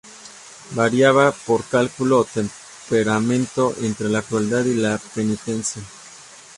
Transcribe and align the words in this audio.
Variaba 0.79 1.31
por 1.31 1.61
cálculo 1.65 2.17
o 2.21 2.29
temperamento 2.37 3.75
entre 3.83 4.09
la 4.09 4.23
crueldad 4.23 4.65
y 4.65 4.73
la 4.73 4.97
penitencia. 4.97 5.83